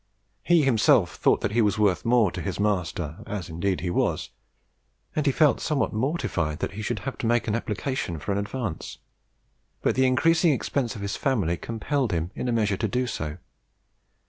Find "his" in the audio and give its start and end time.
2.41-2.59, 11.03-11.15